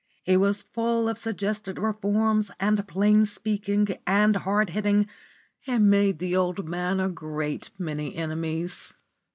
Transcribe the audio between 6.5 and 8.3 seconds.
man a great many